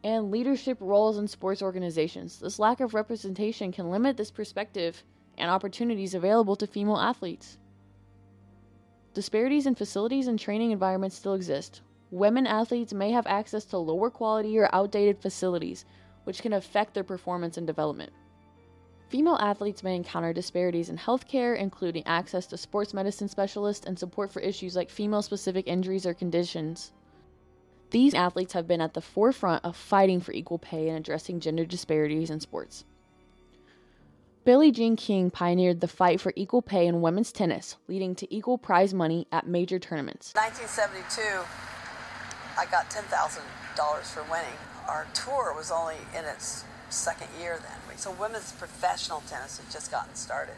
and 0.06 0.32
leadership 0.32 0.78
roles 0.80 1.18
in 1.18 1.28
sports 1.28 1.62
organizations. 1.62 2.40
This 2.40 2.58
lack 2.58 2.80
of 2.80 2.94
representation 2.94 3.74
can 3.74 3.92
limit 3.92 4.16
this 4.16 4.32
perspective 4.32 5.04
and 5.38 5.52
opportunities 5.52 6.14
available 6.14 6.56
to 6.56 6.66
female 6.66 6.96
athletes. 6.96 7.58
Disparities 9.14 9.68
in 9.68 9.76
facilities 9.76 10.28
and 10.28 10.40
training 10.40 10.72
environments 10.72 11.18
still 11.18 11.34
exist, 11.34 11.82
women 12.12 12.48
athletes 12.48 12.94
may 12.94 13.12
have 13.12 13.28
access 13.28 13.66
to 13.66 13.78
lower 13.78 14.10
quality 14.10 14.58
or 14.58 14.70
outdated 14.74 15.20
facilities, 15.22 15.86
which 16.24 16.42
can 16.42 16.54
affect 16.54 16.94
their 16.94 17.04
performance 17.04 17.58
and 17.58 17.68
development. 17.68 18.12
Female 19.10 19.38
athletes 19.40 19.84
may 19.84 19.96
encounter 19.96 20.34
disparities 20.34 20.90
in 20.90 20.98
healthcare, 20.98 21.58
including 21.58 22.06
access 22.06 22.46
to 22.48 22.58
sports 22.58 22.94
medicine 22.94 23.30
specialists 23.30 23.86
and 23.86 23.98
support 23.98 24.32
for 24.32 24.42
issues 24.42 24.76
like 24.76 24.90
female 24.90 25.22
specific 25.22 25.68
injuries 25.68 26.06
or 26.06 26.14
conditions. 26.14 26.92
These 27.92 28.14
athletes 28.14 28.52
have 28.52 28.68
been 28.68 28.82
at 28.82 28.94
the 28.94 29.02
forefront 29.02 29.64
of 29.64 29.78
fighting 29.78 30.20
for 30.20 30.34
equal 30.34 30.60
pay 30.60 30.90
and 30.90 30.98
addressing 30.98 31.40
gender 31.40 31.64
disparities 31.64 32.30
in 32.30 32.42
sports. 32.42 32.84
Billie 34.44 34.72
Jean 34.72 34.98
King 34.98 35.30
pioneered 35.30 35.80
the 35.80 35.88
fight 35.88 36.20
for 36.20 36.34
equal 36.36 36.62
pay 36.62 36.88
in 36.88 37.02
women's 37.02 37.32
tennis, 37.32 37.78
leading 37.88 38.16
to 38.16 38.34
equal 38.34 38.58
prize 38.58 38.94
money 38.94 39.28
at 39.32 39.48
major 39.48 39.80
tournaments. 39.80 40.34
1972 40.36 41.77
I 42.58 42.66
got 42.66 42.90
$10,000 42.90 44.04
for 44.04 44.24
winning. 44.24 44.58
Our 44.90 45.06
tour 45.14 45.54
was 45.56 45.70
only 45.70 45.98
in 46.18 46.26
its 46.26 46.64
second 46.90 47.28
year 47.40 47.60
then. 47.62 47.98
So 47.98 48.12
women's 48.12 48.52
professional 48.54 49.22
tennis 49.28 49.60
had 49.60 49.72
just 49.72 49.92
gotten 49.92 50.16
started. 50.16 50.56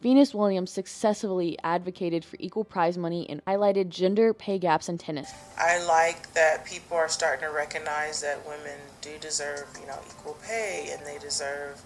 Venus 0.00 0.34
Williams 0.34 0.70
successfully 0.70 1.58
advocated 1.62 2.24
for 2.24 2.36
equal 2.40 2.64
prize 2.64 2.96
money 2.96 3.28
and 3.28 3.44
highlighted 3.44 3.90
gender 3.90 4.32
pay 4.32 4.58
gaps 4.58 4.88
in 4.88 4.96
tennis. 4.96 5.30
I 5.58 5.84
like 5.84 6.32
that 6.32 6.64
people 6.64 6.96
are 6.96 7.08
starting 7.08 7.46
to 7.46 7.54
recognize 7.54 8.22
that 8.22 8.46
women 8.46 8.78
do 9.02 9.18
deserve, 9.20 9.66
you 9.78 9.86
know, 9.86 9.98
equal 10.08 10.38
pay 10.42 10.96
and 10.96 11.06
they 11.06 11.18
deserve 11.18 11.82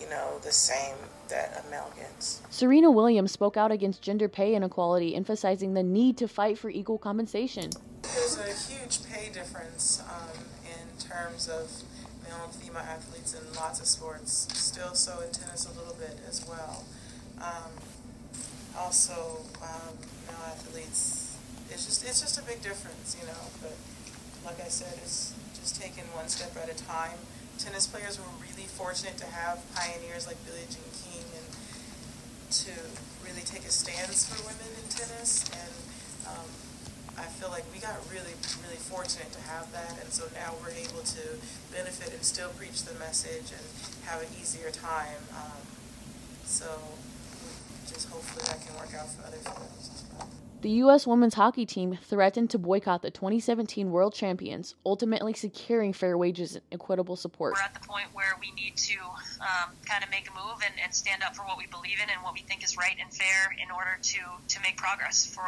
you 0.00 0.08
know, 0.08 0.38
the 0.42 0.52
same 0.52 0.96
that 1.28 1.64
a 1.64 1.70
male 1.70 1.92
gets. 1.96 2.40
Serena 2.50 2.90
Williams 2.90 3.32
spoke 3.32 3.56
out 3.56 3.70
against 3.70 4.02
gender 4.02 4.28
pay 4.28 4.54
inequality, 4.54 5.14
emphasizing 5.14 5.74
the 5.74 5.82
need 5.82 6.16
to 6.18 6.28
fight 6.28 6.58
for 6.58 6.70
equal 6.70 6.98
compensation. 6.98 7.70
There's 8.02 8.38
a 8.38 8.72
huge 8.72 9.04
pay 9.10 9.30
difference 9.30 10.02
um, 10.08 10.44
in 10.64 10.98
terms 10.98 11.48
of 11.48 11.70
male 12.24 12.44
and 12.44 12.54
female 12.54 12.82
athletes 12.82 13.34
in 13.34 13.40
lots 13.54 13.80
of 13.80 13.86
sports, 13.86 14.48
still 14.54 14.94
so 14.94 15.20
in 15.20 15.32
tennis 15.32 15.66
a 15.66 15.78
little 15.78 15.94
bit 15.94 16.18
as 16.28 16.46
well. 16.48 16.84
Um, 17.40 17.72
also, 18.76 19.44
um, 19.62 19.94
male 20.26 20.44
athletes, 20.46 21.36
it's 21.70 21.86
just 21.86 22.04
it's 22.04 22.20
just 22.20 22.38
a 22.38 22.42
big 22.42 22.62
difference, 22.62 23.16
you 23.20 23.26
know. 23.26 23.42
But 23.60 23.76
like 24.44 24.64
I 24.64 24.68
said, 24.68 24.94
it's 25.02 25.34
just 25.68 25.82
taking 25.84 26.08
one 26.16 26.28
step 26.32 26.56
at 26.56 26.72
a 26.72 26.76
time 26.88 27.20
tennis 27.60 27.86
players 27.86 28.16
were 28.16 28.32
really 28.40 28.64
fortunate 28.64 29.18
to 29.18 29.26
have 29.26 29.60
pioneers 29.76 30.24
like 30.24 30.40
Billie 30.48 30.64
Jean 30.72 30.88
King 30.96 31.26
and 31.36 31.48
to 32.64 32.72
really 33.20 33.44
take 33.44 33.68
a 33.68 33.74
stance 33.74 34.24
for 34.24 34.40
women 34.48 34.70
in 34.80 34.86
tennis. 34.88 35.44
And 35.52 35.74
um, 36.24 36.48
I 37.18 37.28
feel 37.36 37.50
like 37.50 37.66
we 37.74 37.82
got 37.84 37.98
really, 38.08 38.32
really 38.64 38.80
fortunate 38.80 39.28
to 39.34 39.42
have 39.50 39.68
that. 39.74 39.98
And 40.00 40.08
so 40.08 40.30
now 40.32 40.54
we're 40.62 40.72
able 40.72 41.04
to 41.04 41.24
benefit 41.74 42.14
and 42.14 42.22
still 42.24 42.48
preach 42.56 42.86
the 42.88 42.96
message 42.96 43.52
and 43.52 43.66
have 44.06 44.22
an 44.22 44.30
easier 44.40 44.70
time. 44.70 45.20
Um, 45.36 45.60
so 46.46 46.70
just 47.90 48.08
hopefully 48.08 48.46
that 48.48 48.64
can 48.64 48.72
work 48.78 48.94
out 48.96 49.10
for 49.12 49.26
other 49.26 49.42
well. 49.44 50.17
The 50.60 50.82
U.S. 50.82 51.06
women's 51.06 51.34
hockey 51.34 51.64
team 51.64 51.96
threatened 52.02 52.50
to 52.50 52.58
boycott 52.58 53.02
the 53.02 53.12
2017 53.12 53.92
World 53.92 54.12
Champions, 54.12 54.74
ultimately 54.84 55.32
securing 55.32 55.92
fair 55.92 56.18
wages 56.18 56.56
and 56.56 56.64
equitable 56.72 57.14
support. 57.14 57.54
We're 57.54 57.62
at 57.62 57.74
the 57.74 57.86
point 57.86 58.08
where 58.12 58.34
we 58.40 58.50
need 58.60 58.76
to 58.76 58.98
um, 59.38 59.70
kind 59.86 60.02
of 60.02 60.10
make 60.10 60.28
a 60.28 60.32
move 60.34 60.58
and, 60.64 60.74
and, 60.82 60.92
stand 60.92 61.22
up 61.22 61.36
for 61.36 61.42
what 61.42 61.58
we 61.58 61.68
believe 61.68 62.00
in 62.02 62.10
and 62.10 62.20
what 62.24 62.34
we 62.34 62.40
think 62.40 62.64
is 62.64 62.76
right 62.76 62.96
and 63.00 63.08
fair 63.14 63.54
in 63.62 63.70
order 63.70 63.98
to, 64.02 64.18
to 64.48 64.60
make 64.62 64.76
progress 64.76 65.24
for 65.24 65.46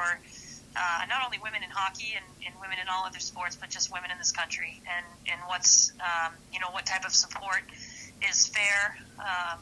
uh, 0.76 1.02
not 1.08 1.24
only 1.24 1.38
women 1.42 1.64
in 1.64 1.70
hockey 1.70 2.14
and, 2.14 2.24
and, 2.46 2.54
women 2.60 2.78
in 2.80 2.86
all 2.88 3.04
other 3.04 3.18
sports, 3.18 3.56
but 3.56 3.68
just 3.68 3.92
women 3.92 4.12
in 4.12 4.18
this 4.18 4.30
country 4.30 4.80
and, 4.86 5.04
and 5.26 5.40
what's, 5.48 5.90
um, 5.98 6.32
you 6.52 6.60
know, 6.60 6.70
what 6.70 6.86
type 6.86 7.04
of 7.04 7.12
support 7.12 7.62
is 8.30 8.46
fair 8.46 8.96
um, 9.18 9.58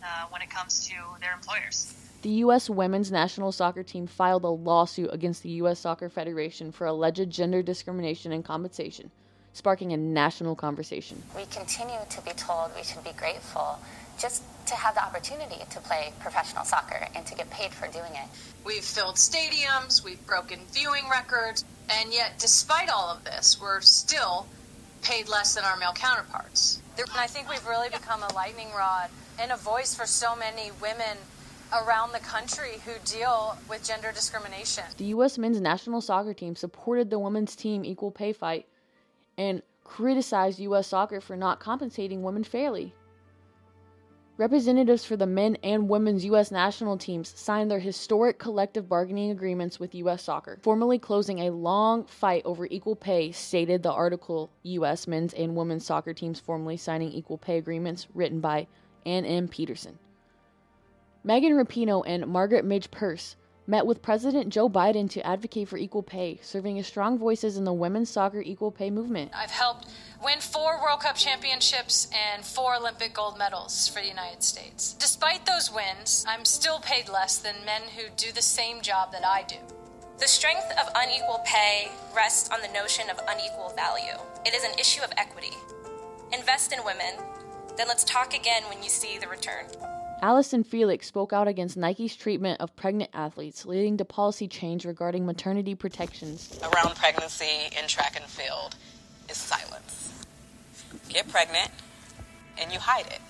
uh, 0.00 0.26
when 0.30 0.42
it 0.42 0.50
comes 0.50 0.86
to 0.86 0.94
their 1.20 1.34
employers. 1.34 1.92
The 2.22 2.30
U.S. 2.30 2.68
women's 2.68 3.12
national 3.12 3.52
soccer 3.52 3.84
team 3.84 4.08
filed 4.08 4.42
a 4.42 4.48
lawsuit 4.48 5.10
against 5.12 5.44
the 5.44 5.50
U.S. 5.62 5.78
Soccer 5.78 6.08
Federation 6.08 6.72
for 6.72 6.84
alleged 6.84 7.30
gender 7.30 7.62
discrimination 7.62 8.32
and 8.32 8.44
compensation, 8.44 9.12
sparking 9.52 9.92
a 9.92 9.96
national 9.96 10.56
conversation. 10.56 11.22
We 11.36 11.44
continue 11.44 12.00
to 12.10 12.20
be 12.22 12.32
told 12.32 12.72
we 12.74 12.82
should 12.82 13.04
be 13.04 13.12
grateful 13.12 13.78
just 14.18 14.42
to 14.66 14.74
have 14.74 14.96
the 14.96 15.04
opportunity 15.04 15.62
to 15.70 15.78
play 15.78 16.12
professional 16.18 16.64
soccer 16.64 17.06
and 17.14 17.24
to 17.24 17.36
get 17.36 17.48
paid 17.50 17.72
for 17.72 17.86
doing 17.86 18.10
it. 18.12 18.28
We've 18.64 18.82
filled 18.82 19.14
stadiums, 19.14 20.02
we've 20.04 20.24
broken 20.26 20.58
viewing 20.72 21.08
records, 21.08 21.64
and 21.88 22.12
yet, 22.12 22.32
despite 22.40 22.90
all 22.90 23.10
of 23.10 23.22
this, 23.22 23.60
we're 23.60 23.80
still 23.80 24.46
paid 25.02 25.28
less 25.28 25.54
than 25.54 25.62
our 25.62 25.76
male 25.76 25.92
counterparts. 25.92 26.82
And 26.98 27.06
I 27.14 27.28
think 27.28 27.48
we've 27.48 27.64
really 27.64 27.90
become 27.90 28.24
a 28.24 28.34
lightning 28.34 28.72
rod 28.76 29.08
and 29.38 29.52
a 29.52 29.56
voice 29.56 29.94
for 29.94 30.04
so 30.04 30.34
many 30.34 30.72
women 30.82 31.16
around 31.72 32.12
the 32.12 32.18
country 32.20 32.80
who 32.84 32.92
deal 33.04 33.56
with 33.68 33.84
gender 33.84 34.12
discrimination. 34.12 34.84
The 34.96 35.06
U.S. 35.06 35.38
men's 35.38 35.60
national 35.60 36.00
soccer 36.00 36.34
team 36.34 36.56
supported 36.56 37.10
the 37.10 37.18
women's 37.18 37.54
team 37.54 37.84
equal 37.84 38.10
pay 38.10 38.32
fight 38.32 38.66
and 39.36 39.62
criticized 39.84 40.58
U.S. 40.60 40.88
soccer 40.88 41.20
for 41.20 41.36
not 41.36 41.60
compensating 41.60 42.22
women 42.22 42.44
fairly. 42.44 42.94
Representatives 44.38 45.04
for 45.04 45.16
the 45.16 45.26
men 45.26 45.56
and 45.64 45.88
women's 45.88 46.24
U.S. 46.26 46.52
national 46.52 46.96
teams 46.96 47.28
signed 47.28 47.68
their 47.68 47.80
historic 47.80 48.38
collective 48.38 48.88
bargaining 48.88 49.32
agreements 49.32 49.80
with 49.80 49.96
U.S. 49.96 50.22
Soccer, 50.22 50.60
formally 50.62 50.96
closing 50.96 51.40
a 51.40 51.50
long 51.50 52.04
fight 52.04 52.42
over 52.44 52.66
equal 52.70 52.94
pay, 52.94 53.32
stated 53.32 53.82
the 53.82 53.90
article 53.90 54.48
U.S. 54.62 55.08
men's 55.08 55.34
and 55.34 55.56
women's 55.56 55.84
soccer 55.84 56.14
teams 56.14 56.38
formally 56.38 56.76
signing 56.76 57.10
equal 57.10 57.36
pay 57.36 57.58
agreements, 57.58 58.06
written 58.14 58.38
by 58.38 58.68
Anne 59.04 59.24
M. 59.24 59.48
Peterson. 59.48 59.98
Megan 61.24 61.52
Rapinoe 61.52 62.04
and 62.06 62.26
Margaret 62.28 62.64
Midge 62.64 62.90
Purce 62.90 63.34
met 63.66 63.84
with 63.84 64.00
President 64.00 64.48
Joe 64.50 64.68
Biden 64.68 65.10
to 65.10 65.26
advocate 65.26 65.68
for 65.68 65.76
equal 65.76 66.02
pay, 66.02 66.38
serving 66.42 66.78
as 66.78 66.86
strong 66.86 67.18
voices 67.18 67.56
in 67.56 67.64
the 67.64 67.72
women's 67.72 68.08
soccer 68.08 68.40
equal 68.40 68.70
pay 68.70 68.88
movement. 68.88 69.32
I've 69.34 69.50
helped 69.50 69.88
win 70.24 70.38
four 70.40 70.80
World 70.80 71.00
Cup 71.00 71.16
championships 71.16 72.08
and 72.12 72.44
four 72.44 72.76
Olympic 72.76 73.12
gold 73.12 73.36
medals 73.36 73.88
for 73.88 74.00
the 74.00 74.08
United 74.08 74.42
States. 74.42 74.94
Despite 74.94 75.44
those 75.44 75.70
wins, 75.70 76.24
I'm 76.26 76.44
still 76.44 76.78
paid 76.78 77.08
less 77.08 77.36
than 77.38 77.64
men 77.66 77.82
who 77.96 78.04
do 78.16 78.32
the 78.32 78.40
same 78.40 78.80
job 78.80 79.12
that 79.12 79.26
I 79.26 79.42
do. 79.42 79.56
The 80.18 80.28
strength 80.28 80.70
of 80.80 80.92
unequal 80.94 81.42
pay 81.44 81.88
rests 82.16 82.48
on 82.50 82.60
the 82.62 82.72
notion 82.72 83.10
of 83.10 83.20
unequal 83.28 83.74
value. 83.76 84.18
It 84.46 84.54
is 84.54 84.64
an 84.64 84.78
issue 84.78 85.02
of 85.02 85.12
equity. 85.16 85.52
Invest 86.32 86.72
in 86.72 86.84
women, 86.84 87.14
then 87.76 87.88
let's 87.88 88.04
talk 88.04 88.34
again 88.34 88.62
when 88.68 88.82
you 88.82 88.88
see 88.88 89.18
the 89.18 89.28
return. 89.28 89.66
Allyson 90.20 90.64
Felix 90.64 91.06
spoke 91.06 91.32
out 91.32 91.46
against 91.46 91.76
Nike's 91.76 92.16
treatment 92.16 92.60
of 92.60 92.74
pregnant 92.74 93.10
athletes, 93.14 93.64
leading 93.64 93.96
to 93.98 94.04
policy 94.04 94.48
change 94.48 94.84
regarding 94.84 95.24
maternity 95.24 95.76
protections. 95.76 96.58
Around 96.60 96.96
pregnancy 96.96 97.68
in 97.78 97.86
track 97.86 98.16
and 98.16 98.24
field 98.24 98.74
is 99.28 99.36
silence. 99.36 100.12
Get 101.08 101.28
pregnant 101.28 101.70
and 102.60 102.72
you 102.72 102.80
hide 102.80 103.06
it. 103.06 103.20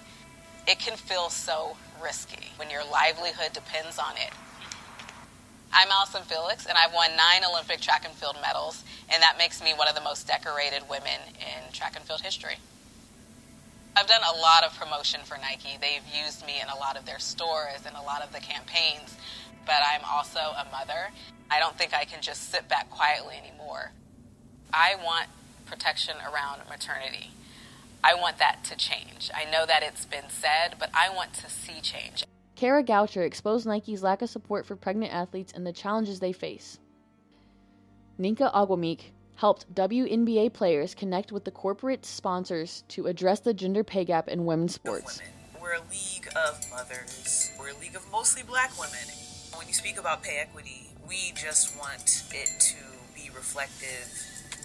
It 0.66 0.78
can 0.78 0.96
feel 0.96 1.28
so 1.28 1.76
risky 2.02 2.48
when 2.56 2.70
your 2.70 2.84
livelihood 2.90 3.52
depends 3.52 3.98
on 3.98 4.16
it. 4.16 4.32
I'm 5.70 5.88
Allyson 5.90 6.22
Felix, 6.22 6.64
and 6.64 6.78
I've 6.78 6.94
won 6.94 7.10
nine 7.10 7.42
Olympic 7.44 7.82
track 7.82 8.06
and 8.06 8.14
field 8.14 8.36
medals, 8.40 8.82
and 9.12 9.22
that 9.22 9.36
makes 9.36 9.62
me 9.62 9.74
one 9.74 9.88
of 9.88 9.94
the 9.94 10.00
most 10.00 10.26
decorated 10.26 10.82
women 10.88 11.20
in 11.36 11.72
track 11.74 11.94
and 11.96 12.04
field 12.06 12.22
history. 12.22 12.56
I've 13.98 14.06
done 14.06 14.22
a 14.32 14.40
lot 14.40 14.62
of 14.62 14.78
promotion 14.78 15.22
for 15.24 15.36
Nike. 15.38 15.76
They've 15.80 16.24
used 16.24 16.46
me 16.46 16.60
in 16.62 16.68
a 16.68 16.78
lot 16.78 16.96
of 16.96 17.04
their 17.04 17.18
stores 17.18 17.80
and 17.84 17.96
a 17.96 18.00
lot 18.00 18.22
of 18.22 18.32
the 18.32 18.38
campaigns, 18.38 19.16
but 19.66 19.82
I'm 19.84 20.02
also 20.08 20.38
a 20.38 20.64
mother. 20.70 21.10
I 21.50 21.58
don't 21.58 21.76
think 21.76 21.92
I 21.92 22.04
can 22.04 22.22
just 22.22 22.52
sit 22.52 22.68
back 22.68 22.88
quietly 22.90 23.34
anymore. 23.36 23.90
I 24.72 24.94
want 25.04 25.26
protection 25.66 26.14
around 26.18 26.60
maternity. 26.68 27.32
I 28.04 28.14
want 28.14 28.38
that 28.38 28.62
to 28.66 28.76
change. 28.76 29.32
I 29.34 29.50
know 29.50 29.66
that 29.66 29.82
it's 29.82 30.04
been 30.04 30.30
said, 30.30 30.76
but 30.78 30.90
I 30.94 31.08
want 31.12 31.34
to 31.34 31.50
see 31.50 31.80
change. 31.80 32.22
Kara 32.54 32.84
Goucher 32.84 33.26
exposed 33.26 33.66
Nike's 33.66 34.04
lack 34.04 34.22
of 34.22 34.30
support 34.30 34.64
for 34.64 34.76
pregnant 34.76 35.12
athletes 35.12 35.52
and 35.52 35.66
the 35.66 35.72
challenges 35.72 36.20
they 36.20 36.32
face. 36.32 36.78
Nneka 38.20 38.54
Ogwumike 38.54 39.10
helped 39.38 39.72
WNBA 39.72 40.52
players 40.52 40.96
connect 40.96 41.30
with 41.30 41.44
the 41.44 41.50
corporate 41.52 42.04
sponsors 42.04 42.82
to 42.88 43.06
address 43.06 43.38
the 43.38 43.54
gender 43.54 43.84
pay 43.84 44.04
gap 44.04 44.26
in 44.26 44.44
women's 44.44 44.74
sports. 44.74 45.20
Women. 45.20 45.62
We're 45.62 45.74
a 45.74 45.90
league 45.92 46.26
of 46.34 46.60
mothers. 46.72 47.52
We're 47.56 47.68
a 47.68 47.78
league 47.78 47.94
of 47.94 48.04
mostly 48.10 48.42
black 48.42 48.76
women. 48.76 49.06
When 49.56 49.68
you 49.68 49.74
speak 49.74 49.96
about 49.96 50.24
pay 50.24 50.38
equity, 50.40 50.88
we 51.08 51.32
just 51.36 51.78
want 51.78 52.24
it 52.32 52.50
to 52.58 52.74
be 53.14 53.30
reflective 53.30 54.10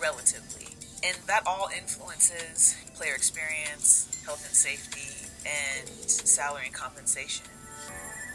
relatively. 0.01 0.65
And 1.05 1.15
that 1.27 1.43
all 1.45 1.69
influences 1.77 2.75
player 2.95 3.13
experience, 3.13 4.23
health 4.25 4.43
and 4.43 4.55
safety, 4.55 5.29
and 5.45 5.87
salary 6.09 6.65
and 6.65 6.73
compensation. 6.73 7.45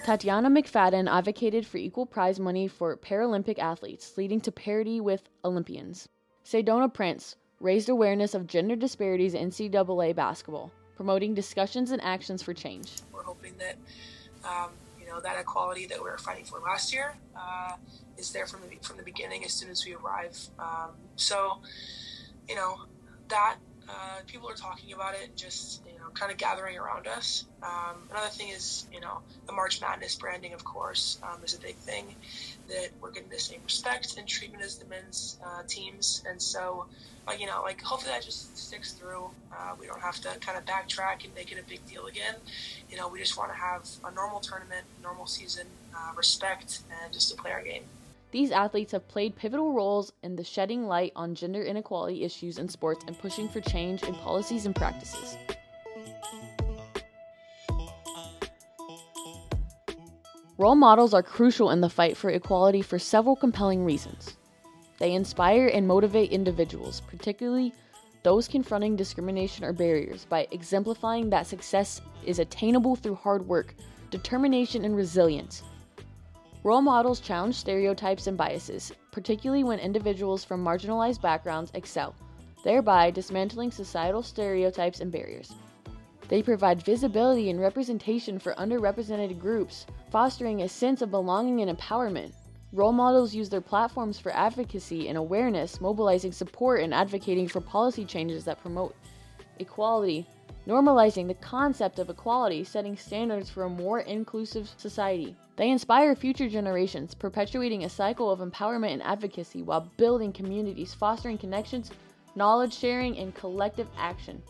Tatiana 0.04 0.50
McFadden 0.50 1.10
advocated 1.10 1.66
for 1.66 1.78
equal 1.78 2.06
prize 2.06 2.38
money 2.38 2.68
for 2.68 2.96
Paralympic 2.96 3.58
athletes, 3.58 4.16
leading 4.16 4.40
to 4.42 4.52
parity 4.52 5.00
with 5.00 5.28
Olympians. 5.44 6.08
Sedona 6.48 6.90
Prince 6.90 7.36
raised 7.60 7.90
awareness 7.90 8.32
of 8.32 8.46
gender 8.46 8.74
disparities 8.74 9.34
in 9.34 9.50
NCAA 9.50 10.16
basketball, 10.16 10.72
promoting 10.96 11.34
discussions 11.34 11.90
and 11.90 12.02
actions 12.02 12.42
for 12.42 12.54
change. 12.54 12.90
We're 13.12 13.22
hoping 13.22 13.52
that 13.58 13.76
um, 14.48 14.70
you 14.98 15.06
know 15.06 15.20
that 15.20 15.38
equality 15.38 15.84
that 15.88 15.98
we 15.98 16.04
were 16.04 16.16
fighting 16.16 16.46
for 16.46 16.58
last 16.60 16.90
year 16.90 17.14
uh, 17.36 17.72
is 18.16 18.32
there 18.32 18.46
from 18.46 18.62
the 18.62 18.78
from 18.80 18.96
the 18.96 19.02
beginning 19.02 19.44
as 19.44 19.52
soon 19.52 19.68
as 19.68 19.84
we 19.84 19.92
arrive. 19.92 20.38
Um, 20.58 20.92
so, 21.16 21.60
you 22.48 22.54
know 22.54 22.78
that 23.28 23.58
uh, 23.88 24.20
people 24.26 24.48
are 24.48 24.54
talking 24.54 24.92
about 24.92 25.14
it, 25.14 25.34
just 25.36 25.82
you 25.86 25.98
know, 25.98 26.08
kind 26.14 26.30
of 26.30 26.38
gathering 26.38 26.76
around 26.76 27.06
us. 27.06 27.44
Um, 27.62 27.96
another 28.10 28.28
thing 28.28 28.50
is, 28.50 28.86
you 28.92 29.00
know, 29.00 29.18
the 29.46 29.52
March 29.52 29.80
Madness 29.80 30.14
branding, 30.16 30.52
of 30.52 30.64
course, 30.64 31.18
um, 31.22 31.42
is 31.44 31.54
a 31.54 31.60
big 31.60 31.76
thing. 31.76 32.14
That 32.68 32.90
we're 33.00 33.12
getting 33.12 33.30
the 33.30 33.38
same 33.38 33.60
respect 33.64 34.18
and 34.18 34.28
treatment 34.28 34.62
as 34.62 34.76
the 34.76 34.86
men's 34.86 35.38
uh, 35.44 35.62
teams, 35.66 36.22
and 36.28 36.40
so, 36.40 36.86
like 37.26 37.40
you 37.40 37.46
know, 37.46 37.62
like 37.62 37.80
hopefully 37.80 38.12
that 38.12 38.22
just 38.22 38.56
sticks 38.58 38.92
through. 38.92 39.30
Uh, 39.52 39.74
we 39.80 39.86
don't 39.86 40.00
have 40.00 40.20
to 40.20 40.28
kind 40.40 40.58
of 40.58 40.64
backtrack 40.66 41.24
and 41.24 41.34
make 41.34 41.50
it 41.50 41.58
a 41.58 41.68
big 41.68 41.84
deal 41.86 42.06
again. 42.06 42.34
You 42.90 42.98
know, 42.98 43.08
we 43.08 43.18
just 43.18 43.38
want 43.38 43.50
to 43.50 43.56
have 43.56 43.88
a 44.04 44.10
normal 44.10 44.40
tournament, 44.40 44.84
normal 45.02 45.26
season, 45.26 45.66
uh, 45.96 46.12
respect, 46.14 46.80
and 47.02 47.12
just 47.12 47.30
to 47.30 47.36
play 47.40 47.52
our 47.52 47.62
game. 47.62 47.84
These 48.30 48.50
athletes 48.50 48.92
have 48.92 49.08
played 49.08 49.36
pivotal 49.36 49.72
roles 49.72 50.12
in 50.22 50.36
the 50.36 50.44
shedding 50.44 50.86
light 50.86 51.12
on 51.16 51.34
gender 51.34 51.62
inequality 51.62 52.24
issues 52.24 52.58
in 52.58 52.68
sports 52.68 53.04
and 53.06 53.18
pushing 53.18 53.48
for 53.48 53.60
change 53.62 54.02
in 54.02 54.14
policies 54.14 54.66
and 54.66 54.76
practices. 54.76 55.36
Role 60.58 60.74
models 60.74 61.14
are 61.14 61.22
crucial 61.22 61.70
in 61.70 61.80
the 61.80 61.88
fight 61.88 62.16
for 62.16 62.30
equality 62.30 62.82
for 62.82 62.98
several 62.98 63.36
compelling 63.36 63.84
reasons. 63.84 64.36
They 64.98 65.14
inspire 65.14 65.68
and 65.68 65.86
motivate 65.86 66.32
individuals, 66.32 67.00
particularly 67.08 67.72
those 68.24 68.48
confronting 68.48 68.96
discrimination 68.96 69.64
or 69.64 69.72
barriers, 69.72 70.26
by 70.28 70.48
exemplifying 70.50 71.30
that 71.30 71.46
success 71.46 72.02
is 72.26 72.40
attainable 72.40 72.96
through 72.96 73.14
hard 73.14 73.46
work, 73.46 73.74
determination, 74.10 74.84
and 74.84 74.96
resilience. 74.96 75.62
Role 76.64 76.82
models 76.82 77.20
challenge 77.20 77.54
stereotypes 77.54 78.26
and 78.26 78.36
biases, 78.36 78.92
particularly 79.12 79.62
when 79.62 79.78
individuals 79.78 80.44
from 80.44 80.64
marginalized 80.64 81.20
backgrounds 81.20 81.70
excel, 81.74 82.16
thereby 82.64 83.12
dismantling 83.12 83.70
societal 83.70 84.22
stereotypes 84.24 85.00
and 85.00 85.12
barriers. 85.12 85.52
They 86.26 86.42
provide 86.42 86.82
visibility 86.82 87.48
and 87.48 87.60
representation 87.60 88.40
for 88.40 88.54
underrepresented 88.54 89.38
groups, 89.38 89.86
fostering 90.10 90.62
a 90.62 90.68
sense 90.68 91.00
of 91.00 91.12
belonging 91.12 91.60
and 91.60 91.78
empowerment. 91.78 92.32
Role 92.72 92.92
models 92.92 93.34
use 93.34 93.48
their 93.48 93.60
platforms 93.60 94.18
for 94.18 94.34
advocacy 94.34 95.08
and 95.08 95.16
awareness, 95.16 95.80
mobilizing 95.80 96.32
support 96.32 96.82
and 96.82 96.92
advocating 96.92 97.46
for 97.46 97.60
policy 97.60 98.04
changes 98.04 98.44
that 98.44 98.60
promote 98.60 98.94
equality, 99.60 100.26
normalizing 100.68 101.26
the 101.26 101.34
concept 101.34 101.98
of 101.98 102.10
equality, 102.10 102.62
setting 102.62 102.94
standards 102.94 103.48
for 103.48 103.64
a 103.64 103.70
more 103.70 104.00
inclusive 104.00 104.70
society. 104.76 105.34
They 105.56 105.70
inspire 105.70 106.14
future 106.14 106.48
generations, 106.48 107.14
perpetuating 107.14 107.84
a 107.84 107.88
cycle 107.88 108.30
of 108.30 108.40
empowerment 108.40 108.92
and 108.92 109.02
advocacy 109.02 109.62
while 109.62 109.90
building 109.96 110.30
communities, 110.30 110.92
fostering 110.92 111.38
connections, 111.38 111.90
knowledge 112.36 112.76
sharing, 112.76 113.16
and 113.16 113.34
collective 113.34 113.88
action. 113.96 114.42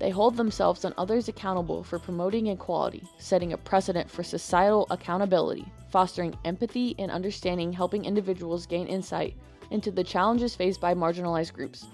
They 0.00 0.10
hold 0.10 0.36
themselves 0.36 0.84
and 0.84 0.94
others 0.98 1.28
accountable 1.28 1.84
for 1.84 2.00
promoting 2.00 2.48
equality, 2.48 3.04
setting 3.18 3.52
a 3.52 3.56
precedent 3.56 4.10
for 4.10 4.24
societal 4.24 4.88
accountability, 4.90 5.64
fostering 5.92 6.36
empathy 6.44 6.96
and 6.98 7.12
understanding, 7.12 7.72
helping 7.72 8.04
individuals 8.04 8.66
gain 8.66 8.88
insight 8.88 9.36
into 9.70 9.92
the 9.92 10.02
challenges 10.02 10.56
faced 10.56 10.80
by 10.80 10.92
marginalized 10.92 11.52
groups. 11.52 11.86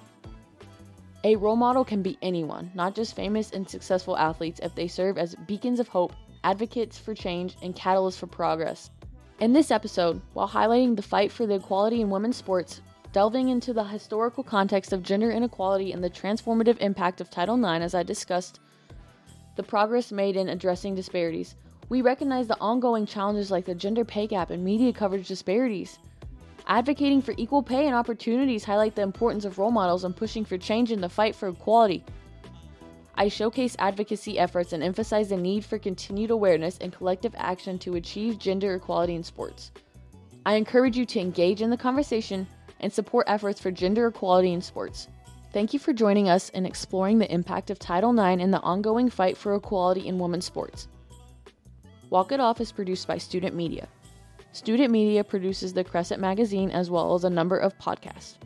A 1.24 1.34
role 1.34 1.56
model 1.56 1.84
can 1.84 2.00
be 2.00 2.16
anyone, 2.22 2.70
not 2.74 2.94
just 2.94 3.16
famous 3.16 3.50
and 3.50 3.68
successful 3.68 4.16
athletes, 4.16 4.60
if 4.62 4.74
they 4.76 4.86
serve 4.86 5.18
as 5.18 5.34
beacons 5.46 5.80
of 5.80 5.88
hope, 5.88 6.12
advocates 6.44 6.96
for 6.96 7.12
change, 7.12 7.56
and 7.60 7.74
catalysts 7.74 8.18
for 8.18 8.28
progress. 8.28 8.90
In 9.40 9.52
this 9.52 9.72
episode, 9.72 10.20
while 10.34 10.48
highlighting 10.48 10.94
the 10.94 11.02
fight 11.02 11.32
for 11.32 11.44
the 11.44 11.56
equality 11.56 12.00
in 12.00 12.10
women's 12.10 12.36
sports, 12.36 12.82
delving 13.12 13.48
into 13.48 13.72
the 13.72 13.82
historical 13.82 14.44
context 14.44 14.92
of 14.92 15.02
gender 15.02 15.30
inequality 15.32 15.90
and 15.90 16.04
the 16.04 16.10
transformative 16.10 16.78
impact 16.78 17.20
of 17.20 17.30
Title 17.30 17.56
IX, 17.56 17.82
as 17.82 17.94
I 17.96 18.04
discussed, 18.04 18.60
the 19.56 19.62
progress 19.64 20.12
made 20.12 20.36
in 20.36 20.48
addressing 20.48 20.94
disparities, 20.94 21.56
we 21.88 22.00
recognize 22.00 22.46
the 22.46 22.60
ongoing 22.60 23.06
challenges 23.06 23.50
like 23.50 23.64
the 23.64 23.74
gender 23.74 24.04
pay 24.04 24.28
gap 24.28 24.50
and 24.50 24.64
media 24.64 24.92
coverage 24.92 25.26
disparities. 25.26 25.98
Advocating 26.68 27.22
for 27.22 27.32
equal 27.38 27.62
pay 27.62 27.86
and 27.86 27.94
opportunities 27.94 28.62
highlight 28.62 28.94
the 28.94 29.00
importance 29.00 29.46
of 29.46 29.58
role 29.58 29.70
models 29.70 30.04
and 30.04 30.14
pushing 30.14 30.44
for 30.44 30.58
change 30.58 30.92
in 30.92 31.00
the 31.00 31.08
fight 31.08 31.34
for 31.34 31.48
equality. 31.48 32.04
I 33.14 33.28
showcase 33.28 33.74
advocacy 33.78 34.38
efforts 34.38 34.74
and 34.74 34.82
emphasize 34.82 35.30
the 35.30 35.36
need 35.38 35.64
for 35.64 35.78
continued 35.78 36.30
awareness 36.30 36.76
and 36.78 36.92
collective 36.92 37.34
action 37.38 37.78
to 37.80 37.94
achieve 37.94 38.38
gender 38.38 38.74
equality 38.74 39.14
in 39.14 39.24
sports. 39.24 39.72
I 40.44 40.56
encourage 40.56 40.96
you 40.96 41.06
to 41.06 41.20
engage 41.20 41.62
in 41.62 41.70
the 41.70 41.76
conversation 41.76 42.46
and 42.80 42.92
support 42.92 43.26
efforts 43.28 43.58
for 43.60 43.70
gender 43.70 44.06
equality 44.06 44.52
in 44.52 44.60
sports. 44.60 45.08
Thank 45.54 45.72
you 45.72 45.78
for 45.78 45.94
joining 45.94 46.28
us 46.28 46.50
in 46.50 46.66
exploring 46.66 47.18
the 47.18 47.32
impact 47.32 47.70
of 47.70 47.78
Title 47.78 48.12
IX 48.12 48.42
in 48.42 48.50
the 48.50 48.60
ongoing 48.60 49.08
fight 49.08 49.38
for 49.38 49.54
equality 49.54 50.06
in 50.06 50.18
women's 50.18 50.44
sports. 50.44 50.86
Walk 52.10 52.30
It 52.30 52.40
Off 52.40 52.60
is 52.60 52.72
produced 52.72 53.08
by 53.08 53.16
Student 53.16 53.56
Media. 53.56 53.88
Student 54.58 54.90
Media 54.90 55.22
produces 55.22 55.72
the 55.72 55.84
Crescent 55.84 56.20
magazine 56.20 56.72
as 56.72 56.90
well 56.90 57.14
as 57.14 57.22
a 57.22 57.30
number 57.30 57.56
of 57.56 57.78
podcasts. 57.78 58.38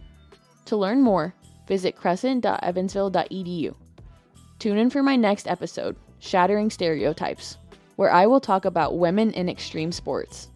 To 0.66 0.76
learn 0.76 1.00
more, 1.00 1.34
visit 1.66 1.96
crescent.evansville.edu. 1.96 3.74
Tune 4.58 4.76
in 4.76 4.90
for 4.90 5.02
my 5.02 5.16
next 5.16 5.48
episode, 5.48 5.96
Shattering 6.18 6.68
Stereotypes, 6.68 7.56
where 7.96 8.12
I 8.12 8.26
will 8.26 8.40
talk 8.40 8.66
about 8.66 8.98
women 8.98 9.32
in 9.32 9.48
extreme 9.48 9.90
sports. 9.90 10.50